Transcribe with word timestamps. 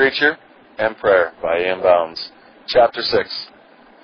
Preacher 0.00 0.38
and 0.78 0.96
Prayer 0.96 1.34
by 1.42 1.60
Ian 1.60 1.82
Bounds. 1.82 2.32
Chapter 2.68 3.02
6. 3.02 3.48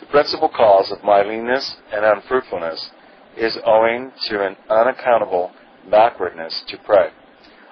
The 0.01 0.05
principal 0.05 0.51
cause 0.51 0.93
of 0.93 1.03
my 1.03 1.23
leanness 1.23 1.75
and 1.91 2.05
unfruitfulness 2.05 2.91
is 3.35 3.57
owing 3.65 4.13
to 4.27 4.45
an 4.45 4.57
unaccountable 4.69 5.53
backwardness 5.91 6.65
to 6.69 6.77
pray. 6.85 7.09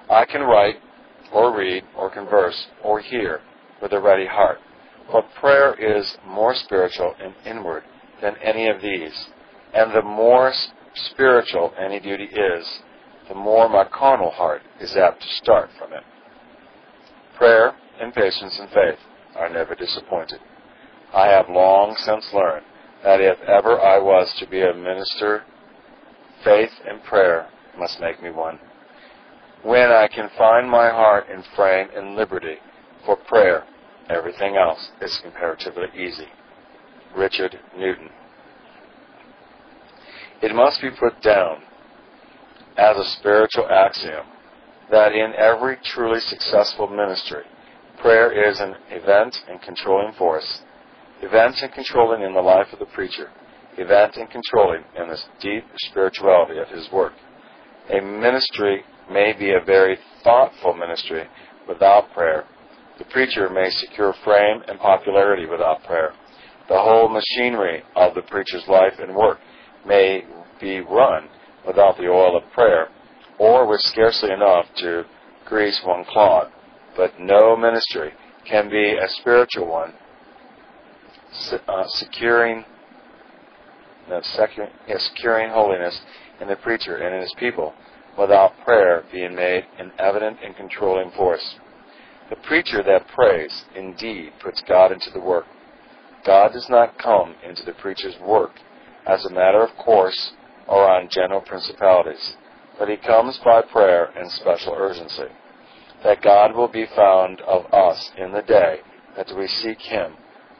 I 0.09 0.25
can 0.25 0.41
write, 0.41 0.77
or 1.31 1.55
read, 1.55 1.83
or 1.95 2.09
converse, 2.09 2.65
or 2.83 2.99
hear 2.99 3.41
with 3.79 3.93
a 3.93 4.01
ready 4.01 4.25
heart. 4.25 4.57
But 5.11 5.31
prayer 5.39 5.75
is 5.75 6.17
more 6.25 6.55
spiritual 6.55 7.13
and 7.23 7.35
inward 7.45 7.83
than 8.23 8.37
any 8.41 8.67
of 8.69 8.81
these. 8.81 9.27
And 9.71 9.93
the 9.93 10.01
more 10.01 10.51
spiritual 10.95 11.75
any 11.79 11.99
duty 11.99 12.23
is, 12.23 12.79
the 13.29 13.35
more 13.35 13.69
my 13.69 13.83
carnal 13.83 14.31
heart 14.31 14.63
is 14.81 14.95
apt 14.95 15.21
to 15.21 15.27
start 15.27 15.69
from 15.77 15.93
it. 15.93 16.01
Prayer 17.37 17.75
and 17.99 18.13
patience 18.13 18.57
and 18.59 18.69
faith 18.69 18.99
are 19.35 19.49
never 19.49 19.75
disappointed. 19.75 20.39
I 21.13 21.27
have 21.27 21.49
long 21.49 21.95
since 21.97 22.25
learned 22.33 22.65
that 23.03 23.21
if 23.21 23.39
ever 23.41 23.79
I 23.79 23.99
was 23.99 24.33
to 24.39 24.47
be 24.47 24.61
a 24.61 24.73
minister, 24.73 25.43
faith 26.43 26.71
and 26.87 27.03
prayer 27.03 27.47
must 27.77 27.99
make 27.99 28.21
me 28.21 28.31
one. 28.31 28.59
When 29.63 29.91
I 29.91 30.07
can 30.07 30.29
find 30.37 30.69
my 30.69 30.89
heart 30.89 31.29
in 31.29 31.43
frame 31.55 31.87
and 31.95 32.15
liberty 32.15 32.57
for 33.05 33.15
prayer, 33.15 33.63
everything 34.09 34.55
else 34.55 34.91
is 35.01 35.17
comparatively 35.23 35.87
easy. 35.97 36.27
Richard 37.15 37.59
Newton. 37.77 38.09
It 40.41 40.53
must 40.53 40.81
be 40.81 40.91
put 40.91 41.21
down 41.21 41.63
as 42.77 42.97
a 42.97 43.05
spiritual 43.05 43.67
axiom 43.69 44.25
that 44.91 45.13
in 45.13 45.33
every 45.35 45.77
truly 45.83 46.19
successful 46.19 46.87
ministry, 46.87 47.43
prayer 48.05 48.51
is 48.51 48.59
an 48.59 48.75
event 48.91 49.35
and 49.49 49.59
controlling 49.63 50.13
force, 50.13 50.61
event 51.23 51.55
and 51.63 51.73
controlling 51.73 52.21
in 52.21 52.35
the 52.35 52.39
life 52.39 52.67
of 52.71 52.77
the 52.77 52.85
preacher, 52.93 53.31
event 53.79 54.15
and 54.17 54.29
controlling 54.29 54.83
in 54.95 55.07
the 55.07 55.17
deep 55.41 55.63
spirituality 55.77 56.59
of 56.59 56.67
his 56.67 56.87
work. 56.91 57.13
A 57.89 57.99
ministry 57.99 58.83
may 59.11 59.33
be 59.33 59.53
a 59.53 59.65
very 59.65 59.97
thoughtful 60.23 60.75
ministry 60.75 61.23
without 61.67 62.13
prayer. 62.13 62.43
The 62.99 63.05
preacher 63.05 63.49
may 63.49 63.71
secure 63.71 64.13
fame 64.23 64.61
and 64.67 64.77
popularity 64.79 65.47
without 65.47 65.83
prayer. 65.85 66.13
The 66.69 66.77
whole 66.77 67.09
machinery 67.09 67.81
of 67.95 68.13
the 68.13 68.21
preacher's 68.21 68.67
life 68.67 68.99
and 68.99 69.15
work 69.15 69.39
may 69.83 70.25
be 70.61 70.79
run 70.79 71.27
without 71.65 71.97
the 71.97 72.07
oil 72.07 72.37
of 72.37 72.43
prayer, 72.53 72.87
or 73.39 73.65
with 73.65 73.81
scarcely 73.81 74.29
enough 74.31 74.67
to 74.77 75.05
grease 75.47 75.81
one 75.83 76.05
clod. 76.05 76.51
But 76.95 77.19
no 77.19 77.55
ministry 77.55 78.11
can 78.45 78.69
be 78.69 78.95
a 78.95 79.09
spiritual 79.09 79.67
one, 79.67 79.93
uh, 81.67 81.87
securing, 81.87 82.65
no, 84.09 84.21
yeah, 84.87 84.97
securing 84.97 85.49
holiness 85.49 85.99
in 86.39 86.47
the 86.47 86.55
preacher 86.55 86.95
and 86.95 87.15
in 87.15 87.21
his 87.21 87.33
people, 87.37 87.73
without 88.17 88.53
prayer 88.63 89.03
being 89.11 89.35
made 89.35 89.65
an 89.77 89.91
evident 89.99 90.37
and 90.43 90.55
controlling 90.55 91.11
force. 91.11 91.55
The 92.29 92.35
preacher 92.37 92.81
that 92.81 93.07
prays 93.09 93.65
indeed 93.75 94.33
puts 94.39 94.61
God 94.61 94.91
into 94.91 95.11
the 95.11 95.19
work. 95.19 95.45
God 96.25 96.53
does 96.53 96.69
not 96.69 96.97
come 96.97 97.35
into 97.47 97.63
the 97.63 97.73
preacher's 97.73 98.17
work 98.19 98.51
as 99.05 99.25
a 99.25 99.29
matter 99.29 99.61
of 99.61 99.75
course 99.77 100.33
or 100.67 100.89
on 100.89 101.09
general 101.09 101.41
principalities, 101.41 102.35
but 102.79 102.89
he 102.89 102.97
comes 102.97 103.37
by 103.39 103.61
prayer 103.61 104.05
and 104.17 104.31
special 104.31 104.73
urgency. 104.75 105.27
That 106.05 106.21
God 106.21 106.55
will 106.55 106.67
be 106.67 106.85
found 106.85 107.41
of 107.41 107.65
us 107.73 108.11
in 108.15 108.31
the 108.31 108.43
day 108.43 108.81
that 109.17 109.35
we 109.35 109.47
seek 109.47 109.81
him 109.81 110.13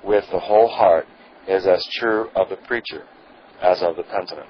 with 0.03 0.25
the 0.31 0.39
whole 0.39 0.67
heart 0.67 1.05
is 1.47 1.67
as 1.67 1.85
true 1.99 2.29
of 2.35 2.49
the 2.49 2.55
preacher 2.55 3.03
as 3.61 3.83
of 3.83 3.95
the 3.95 4.01
penitent. 4.01 4.47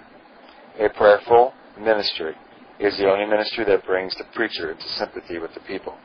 A 0.80 0.88
prayerful 0.88 1.54
ministry 1.78 2.34
is 2.80 2.96
the 2.98 3.12
only 3.12 3.26
ministry 3.26 3.66
that 3.66 3.86
brings 3.86 4.16
the 4.16 4.24
preacher 4.34 4.72
into 4.72 4.88
sympathy 4.88 5.38
with 5.38 5.54
the 5.54 5.60
people. 5.60 5.96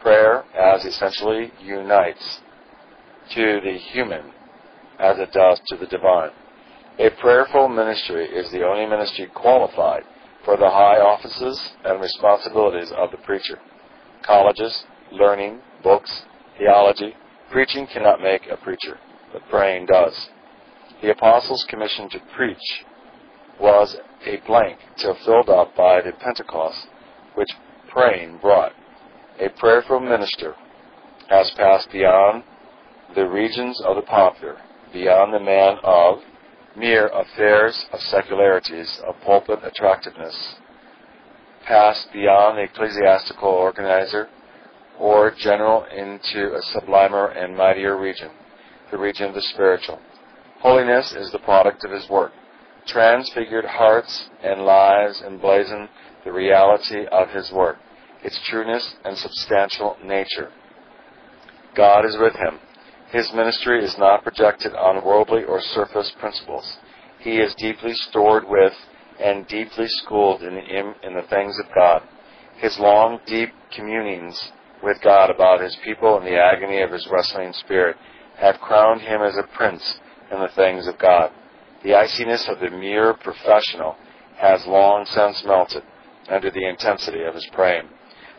Prayer 0.00 0.44
as 0.58 0.82
essentially 0.86 1.52
unites 1.62 2.40
to 3.34 3.60
the 3.62 3.76
human 3.76 4.32
as 4.98 5.18
it 5.18 5.30
does 5.32 5.60
to 5.66 5.76
the 5.76 5.86
divine. 5.86 6.30
A 6.98 7.10
prayerful 7.20 7.68
ministry 7.68 8.24
is 8.24 8.50
the 8.50 8.64
only 8.64 8.86
ministry 8.86 9.26
qualified 9.34 10.04
for 10.42 10.56
the 10.56 10.70
high 10.70 11.00
offices 11.00 11.74
and 11.84 12.00
responsibilities 12.00 12.90
of 12.92 13.10
the 13.10 13.18
preacher. 13.18 13.58
Colleges, 14.22 14.84
learning, 15.10 15.60
books, 15.82 16.22
theology, 16.58 17.14
preaching 17.50 17.86
cannot 17.86 18.20
make 18.20 18.46
a 18.46 18.56
preacher, 18.56 18.98
but 19.32 19.48
praying 19.48 19.86
does. 19.86 20.30
The 21.02 21.10
apostles' 21.10 21.64
commission 21.68 22.08
to 22.10 22.20
preach 22.34 22.84
was 23.60 23.96
a 24.24 24.36
blank 24.46 24.78
till 24.96 25.14
filled 25.14 25.50
up 25.50 25.74
by 25.76 26.00
the 26.00 26.12
Pentecost 26.12 26.86
which 27.34 27.50
praying 27.88 28.38
brought. 28.38 28.72
A 29.40 29.48
prayerful 29.48 30.00
minister 30.00 30.54
has 31.28 31.50
passed 31.52 31.90
beyond 31.90 32.44
the 33.14 33.26
regions 33.26 33.80
of 33.80 33.96
the 33.96 34.02
popular, 34.02 34.58
beyond 34.92 35.34
the 35.34 35.40
man 35.40 35.78
of 35.82 36.20
mere 36.76 37.08
affairs 37.08 37.86
of 37.92 38.00
secularities, 38.00 39.00
of 39.06 39.20
pulpit 39.22 39.58
attractiveness, 39.62 40.56
passed 41.64 42.12
beyond 42.12 42.58
the 42.58 42.62
ecclesiastical 42.62 43.48
organizer 43.48 44.28
or 44.98 45.30
general 45.30 45.84
into 45.84 46.54
a 46.54 46.62
sublimer 46.62 47.28
and 47.28 47.56
mightier 47.56 47.96
region, 47.96 48.30
the 48.90 48.98
region 48.98 49.28
of 49.28 49.34
the 49.34 49.42
spiritual. 49.42 49.98
Holiness 50.60 51.12
is 51.12 51.30
the 51.32 51.38
product 51.38 51.84
of 51.84 51.90
his 51.90 52.08
work. 52.08 52.32
Transfigured 52.86 53.64
hearts 53.64 54.28
and 54.42 54.64
lives 54.64 55.22
emblazon 55.22 55.88
the 56.24 56.32
reality 56.32 57.06
of 57.06 57.30
his 57.30 57.50
work, 57.52 57.78
its 58.22 58.38
trueness 58.46 58.94
and 59.04 59.16
substantial 59.16 59.96
nature. 60.04 60.50
God 61.74 62.04
is 62.04 62.16
with 62.18 62.34
him 62.34 62.58
his 63.12 63.30
ministry 63.34 63.84
is 63.84 63.98
not 63.98 64.22
projected 64.22 64.74
on 64.74 65.04
worldly 65.04 65.44
or 65.44 65.60
surface 65.60 66.10
principles. 66.18 66.78
He 67.20 67.36
is 67.38 67.54
deeply 67.56 67.92
stored 67.92 68.48
with 68.48 68.72
and 69.22 69.46
deeply 69.46 69.86
schooled 69.88 70.42
in 70.42 70.54
the, 70.54 71.06
in 71.06 71.14
the 71.14 71.26
things 71.30 71.58
of 71.58 71.66
God. 71.74 72.02
His 72.56 72.78
long, 72.78 73.20
deep 73.26 73.50
communings 73.70 74.52
with 74.82 75.00
God 75.00 75.30
about 75.30 75.60
his 75.60 75.76
people 75.84 76.16
and 76.16 76.26
the 76.26 76.38
agony 76.38 76.82
of 76.82 76.90
his 76.90 77.06
wrestling 77.10 77.52
spirit 77.52 77.96
have 78.36 78.60
crowned 78.60 79.02
him 79.02 79.22
as 79.22 79.36
a 79.36 79.56
prince 79.56 80.00
in 80.30 80.40
the 80.40 80.48
things 80.48 80.86
of 80.86 80.98
God. 80.98 81.30
The 81.84 81.94
iciness 81.94 82.48
of 82.48 82.60
the 82.60 82.70
mere 82.70 83.14
professional 83.14 83.96
has 84.38 84.66
long 84.66 85.06
since 85.06 85.44
melted 85.44 85.82
under 86.28 86.50
the 86.50 86.66
intensity 86.66 87.22
of 87.22 87.34
his 87.34 87.46
praying. 87.52 87.88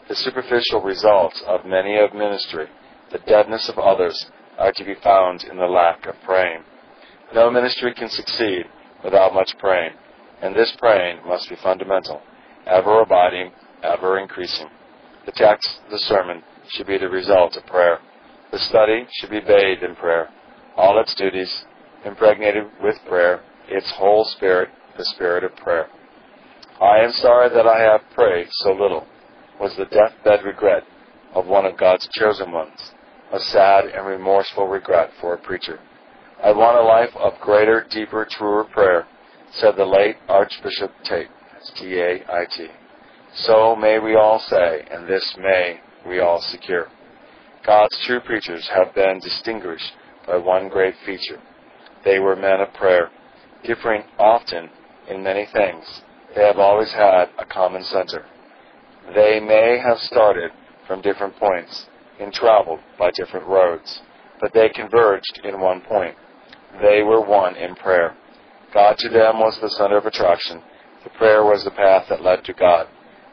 The 0.09 0.15
superficial 0.15 0.81
results 0.81 1.41
of 1.47 1.65
many 1.65 1.97
of 1.97 2.13
ministry, 2.13 2.67
the 3.11 3.19
deadness 3.19 3.69
of 3.69 3.79
others, 3.79 4.25
are 4.57 4.73
to 4.73 4.83
be 4.83 4.95
found 4.95 5.43
in 5.43 5.57
the 5.57 5.65
lack 5.65 6.05
of 6.05 6.15
praying. 6.25 6.63
No 7.33 7.49
ministry 7.49 7.93
can 7.93 8.09
succeed 8.09 8.65
without 9.03 9.33
much 9.33 9.57
praying, 9.57 9.93
and 10.41 10.55
this 10.55 10.71
praying 10.77 11.19
must 11.25 11.49
be 11.49 11.55
fundamental, 11.55 12.21
ever 12.65 13.01
abiding, 13.01 13.51
ever 13.83 14.19
increasing. 14.19 14.67
The 15.25 15.31
text, 15.31 15.67
the 15.89 15.99
sermon, 15.99 16.43
should 16.69 16.87
be 16.87 16.97
the 16.97 17.09
result 17.09 17.55
of 17.55 17.65
prayer. 17.65 17.99
The 18.51 18.59
study 18.59 19.07
should 19.11 19.29
be 19.29 19.39
bathed 19.39 19.83
in 19.83 19.95
prayer. 19.95 20.29
All 20.75 20.99
its 20.99 21.13
duties 21.15 21.65
impregnated 22.05 22.65
with 22.81 22.97
prayer, 23.07 23.41
its 23.67 23.89
whole 23.91 24.25
spirit, 24.25 24.69
the 24.97 25.05
spirit 25.05 25.43
of 25.43 25.55
prayer. 25.55 25.87
I 26.81 26.99
am 26.99 27.11
sorry 27.13 27.49
that 27.49 27.67
I 27.67 27.79
have 27.81 28.01
prayed 28.13 28.47
so 28.51 28.71
little, 28.71 29.07
was 29.59 29.75
the 29.75 29.85
deathbed 29.85 30.43
regret 30.43 30.83
of 31.33 31.45
one 31.47 31.65
of 31.65 31.77
God's 31.77 32.07
chosen 32.13 32.51
ones 32.51 32.91
a 33.33 33.39
sad 33.39 33.85
and 33.85 34.05
remorseful 34.05 34.67
regret 34.67 35.09
for 35.19 35.33
a 35.33 35.37
preacher. 35.39 35.79
I 36.43 36.51
want 36.51 36.77
a 36.77 36.83
life 36.83 37.09
of 37.15 37.41
greater, 37.41 37.85
deeper, 37.89 38.27
truer 38.29 38.65
prayer, 38.65 39.07
said 39.53 39.75
the 39.75 39.85
late 39.85 40.17
Archbishop 40.27 40.91
Tait. 41.03 41.27
T-A-I-T. 41.75 42.67
So 43.35 43.75
may 43.75 43.97
we 43.99 44.15
all 44.15 44.39
say, 44.39 44.85
and 44.91 45.07
this 45.07 45.35
may 45.39 45.79
we 46.05 46.19
all 46.19 46.41
secure. 46.41 46.87
God's 47.65 47.97
true 47.99 48.19
preachers 48.19 48.67
have 48.67 48.93
been 48.93 49.19
distinguished 49.19 49.93
by 50.27 50.37
one 50.37 50.67
great 50.67 50.95
feature. 51.05 51.39
They 52.03 52.19
were 52.19 52.35
men 52.35 52.59
of 52.59 52.73
prayer, 52.73 53.09
differing 53.63 54.03
often 54.19 54.69
in 55.09 55.23
many 55.23 55.45
things. 55.45 55.85
They 56.35 56.43
have 56.43 56.59
always 56.59 56.91
had 56.91 57.29
a 57.39 57.45
common 57.45 57.83
center. 57.83 58.25
They 59.15 59.39
may 59.39 59.79
have 59.79 59.99
started 59.99 60.51
from 60.85 61.01
different 61.01 61.37
points, 61.37 61.87
and 62.19 62.33
traveled 62.33 62.79
by 62.99 63.11
different 63.11 63.47
roads, 63.47 64.01
but 64.41 64.53
they 64.53 64.69
converged 64.69 65.41
in 65.43 65.59
one 65.59 65.81
point. 65.81 66.15
They 66.81 67.01
were 67.03 67.21
one 67.21 67.55
in 67.55 67.75
prayer. 67.75 68.15
God 68.73 68.97
to 68.97 69.09
them 69.09 69.39
was 69.39 69.57
the 69.59 69.69
center 69.69 69.97
of 69.97 70.05
attraction. 70.05 70.61
The 71.03 71.09
prayer 71.11 71.43
was 71.43 71.63
the 71.63 71.71
path 71.71 72.07
that 72.09 72.23
led 72.23 72.43
to 72.45 72.53
God. 72.53 72.87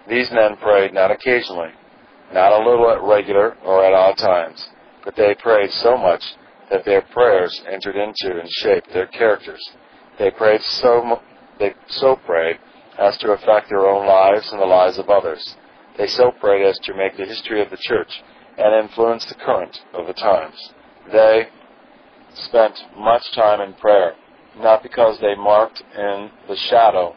These 0.09 0.31
men 0.33 0.57
prayed 0.57 0.93
not 0.93 1.11
occasionally, 1.11 1.71
not 2.33 2.53
a 2.53 2.65
little 2.69 2.91
at 2.91 3.03
regular 3.03 3.57
or 3.65 3.85
at 3.85 3.95
odd 3.95 4.19
times, 4.19 4.69
but 5.05 5.17
they 5.17 5.35
prayed 5.35 5.71
so 5.73 5.97
much 5.97 6.23
that 6.71 6.85
their 6.85 7.03
prayers 7.03 7.63
entered 7.71 7.97
into 7.97 8.39
and 8.39 8.49
shaped 8.51 8.93
their 8.93 9.07
characters. 9.07 9.61
They 10.19 10.31
prayed 10.31 10.63
so 10.63 11.21
they 11.59 11.75
so 11.89 12.17
prayed 12.17 12.59
as 12.99 13.17
to 13.19 13.33
affect 13.33 13.69
their 13.69 13.87
own 13.87 14.07
lives 14.07 14.51
and 14.53 14.61
the 14.61 14.67
lives 14.67 14.99
of 14.99 15.09
others. 15.09 15.57
They 15.97 16.07
so 16.07 16.33
prayed 16.41 16.67
as 16.67 16.79
to 16.85 16.95
make 16.95 17.17
the 17.17 17.27
history 17.27 17.63
of 17.63 17.71
the 17.71 17.77
church 17.77 18.23
and 18.57 18.85
influence 18.85 19.25
the 19.27 19.35
current 19.35 19.81
of 19.95 20.07
the 20.07 20.13
times. 20.13 20.73
They 21.13 21.49
spent 22.35 22.79
much 22.97 23.31
time 23.33 23.61
in 23.61 23.75
prayer, 23.75 24.15
not 24.59 24.83
because 24.83 25.19
they 25.21 25.35
marked 25.35 25.83
in 25.97 26.31
the 26.49 26.57
shadow 26.57 27.15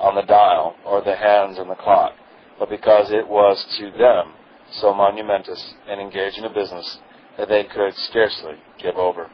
on 0.00 0.14
the 0.14 0.22
dial 0.22 0.76
or 0.84 1.02
the 1.02 1.16
hands 1.16 1.58
on 1.58 1.68
the 1.68 1.74
clock, 1.74 2.12
but 2.58 2.70
because 2.70 3.10
it 3.10 3.28
was 3.28 3.64
to 3.78 3.90
them 3.92 4.32
so 4.72 4.94
monumentous 4.94 5.74
and 5.88 6.00
engaging 6.00 6.44
a 6.44 6.50
business 6.50 6.98
that 7.36 7.48
they 7.48 7.64
could 7.64 7.94
scarcely 7.96 8.54
give 8.78 8.96
over. 8.96 9.30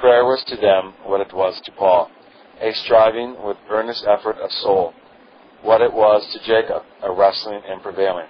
Prayer 0.00 0.24
was 0.24 0.42
to 0.44 0.56
them 0.56 0.94
what 1.04 1.20
it 1.20 1.32
was 1.32 1.60
to 1.64 1.72
Paul, 1.72 2.10
a 2.60 2.72
striving 2.72 3.36
with 3.42 3.56
earnest 3.70 4.04
effort 4.06 4.36
of 4.38 4.50
soul, 4.52 4.94
what 5.62 5.80
it 5.80 5.92
was 5.92 6.26
to 6.32 6.38
Jacob, 6.40 6.82
a 7.02 7.12
wrestling 7.12 7.60
and 7.68 7.82
prevailing, 7.82 8.26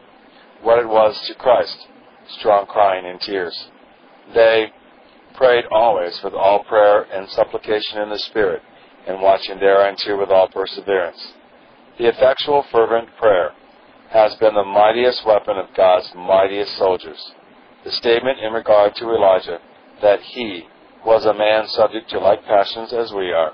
what 0.63 0.79
it 0.79 0.89
was 0.89 1.21
to 1.27 1.35
Christ, 1.35 1.87
strong 2.39 2.67
crying 2.67 3.07
and 3.07 3.21
tears. 3.21 3.69
They 4.35 4.73
prayed 5.35 5.65
always 5.71 6.21
with 6.23 6.35
all 6.35 6.65
prayer 6.65 7.03
and 7.03 7.29
supplication 7.31 8.01
in 8.03 8.11
the 8.11 8.19
Spirit, 8.19 8.63
and 9.07 9.21
watching 9.23 9.59
thereunto 9.59 10.19
with 10.19 10.31
all 10.31 10.49
perseverance. 10.49 11.35
The 11.99 12.09
effectual 12.09 12.65
fervent 12.71 13.09
prayer 13.17 13.53
has 14.11 14.35
been 14.37 14.55
the 14.55 14.65
mightiest 14.65 15.25
weapon 15.27 15.57
of 15.57 15.75
God's 15.75 16.11
mightiest 16.15 16.77
soldiers. 16.77 17.33
The 17.85 17.93
statement 17.93 18.39
in 18.41 18.53
regard 18.53 18.95
to 18.97 19.11
Elijah 19.11 19.61
that 20.03 20.21
he 20.21 20.65
was 21.05 21.25
a 21.25 21.35
man 21.35 21.67
subject 21.69 22.11
to 22.11 22.19
like 22.19 22.45
passions 22.45 22.93
as 22.93 23.13
we 23.13 23.33
are, 23.33 23.53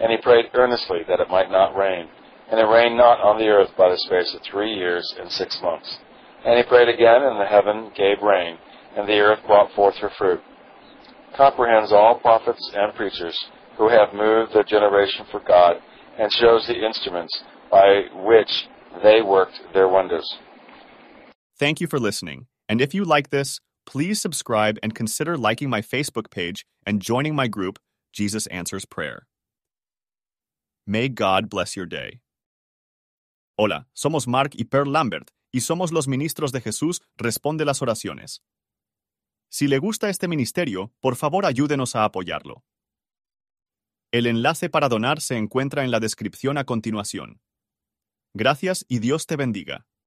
and 0.00 0.10
he 0.10 0.18
prayed 0.18 0.46
earnestly 0.54 1.00
that 1.08 1.20
it 1.20 1.30
might 1.30 1.50
not 1.50 1.76
rain, 1.76 2.08
and 2.50 2.60
it 2.60 2.64
rained 2.64 2.96
not 2.96 3.20
on 3.20 3.38
the 3.38 3.48
earth 3.48 3.70
by 3.76 3.88
the 3.88 3.98
space 3.98 4.34
of 4.34 4.42
three 4.42 4.74
years 4.74 5.14
and 5.18 5.30
six 5.30 5.60
months. 5.62 5.98
And 6.44 6.58
he 6.58 6.64
prayed 6.64 6.88
again, 6.88 7.22
and 7.22 7.40
the 7.40 7.46
heaven 7.46 7.92
gave 7.94 8.20
rain, 8.22 8.58
and 8.96 9.08
the 9.08 9.20
earth 9.20 9.40
brought 9.46 9.72
forth 9.72 9.96
her 9.96 10.10
fruit. 10.18 10.40
Comprehends 11.36 11.92
all 11.92 12.18
prophets 12.20 12.70
and 12.74 12.94
preachers 12.94 13.36
who 13.78 13.88
have 13.88 14.14
moved 14.14 14.52
their 14.54 14.64
generation 14.64 15.24
for 15.30 15.40
God, 15.40 15.76
and 16.18 16.30
shows 16.32 16.66
the 16.66 16.84
instruments 16.84 17.42
by 17.70 18.02
which 18.14 18.68
they 19.02 19.22
worked 19.22 19.58
their 19.72 19.88
wonders. 19.88 20.36
Thank 21.58 21.80
you 21.80 21.86
for 21.86 21.98
listening. 21.98 22.46
And 22.68 22.80
if 22.80 22.94
you 22.94 23.04
like 23.04 23.30
this, 23.30 23.60
please 23.86 24.20
subscribe 24.20 24.78
and 24.82 24.94
consider 24.94 25.36
liking 25.36 25.70
my 25.70 25.80
Facebook 25.80 26.30
page 26.30 26.64
and 26.86 27.00
joining 27.00 27.34
my 27.34 27.48
group, 27.48 27.78
Jesus 28.12 28.46
Answers 28.48 28.84
Prayer. 28.84 29.26
May 30.86 31.08
God 31.08 31.48
bless 31.48 31.76
your 31.76 31.86
day. 31.86 32.20
Hola, 33.56 33.86
somos 33.94 34.26
Mark 34.26 34.54
y 34.58 34.64
Pearl 34.64 34.90
Lambert 34.90 35.30
y 35.52 35.60
somos 35.60 35.92
los 35.92 36.06
ministros 36.06 36.52
de 36.52 36.60
Jesús 36.60 37.00
Responde 37.18 37.64
las 37.64 37.80
Oraciones. 37.80 38.40
Si 39.54 39.68
le 39.68 39.76
gusta 39.76 40.08
este 40.08 40.28
ministerio, 40.28 40.94
por 40.98 41.14
favor 41.14 41.44
ayúdenos 41.44 41.94
a 41.94 42.06
apoyarlo. 42.06 42.64
El 44.10 44.26
enlace 44.26 44.70
para 44.70 44.88
donar 44.88 45.20
se 45.20 45.36
encuentra 45.36 45.84
en 45.84 45.90
la 45.90 46.00
descripción 46.00 46.56
a 46.56 46.64
continuación. 46.64 47.42
Gracias 48.32 48.86
y 48.88 49.00
Dios 49.00 49.26
te 49.26 49.36
bendiga. 49.36 49.86